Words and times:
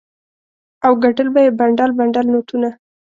او 0.85 0.91
ګټل 1.03 1.27
به 1.33 1.39
یې 1.45 1.51
بنډل 1.59 1.91
بنډل 1.97 2.25
نوټونه. 2.33 2.69